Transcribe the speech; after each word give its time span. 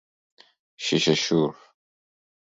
شیشه 0.83 1.15
شور 1.15 1.55